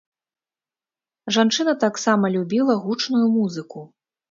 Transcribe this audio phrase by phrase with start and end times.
[1.37, 3.89] Жанчына таксама любіла гучную музыку.